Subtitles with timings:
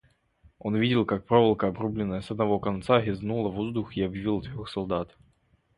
[0.57, 5.15] Он видел, как проволока, обрубленная с одного конца, резнула воздух и обвила трех солдат.